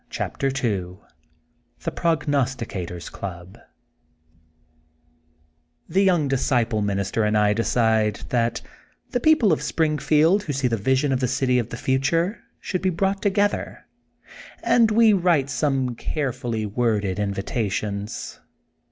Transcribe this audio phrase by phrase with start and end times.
[0.09, 0.97] CHAPTER n
[1.83, 3.59] THE PROGNOSTICATOR'S CLUB
[5.87, 8.63] The young disciple minister and I decide that
[9.11, 12.81] the people of Springfield who see the vision of the city of the future should
[12.81, 13.85] be brought together,
[14.63, 18.39] and we write some carefully worded invitations.